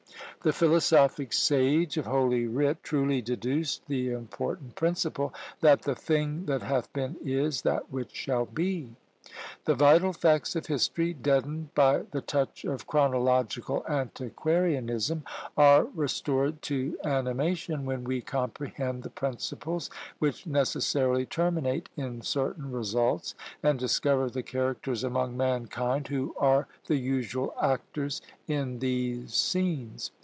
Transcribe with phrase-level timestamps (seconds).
[0.43, 6.63] The philosophic sage of holy writ truly deduced the important principle, that "the thing that
[6.63, 8.95] hath been is that which shall be."
[9.65, 15.21] The vital facts of history, deadened by the touch of chronological antiquarianism,
[15.55, 23.35] are restored to animation when we comprehend the principles which necessarily terminate in certain results,
[23.61, 30.09] and discover the characters among mankind who are the usual actors in these scenes.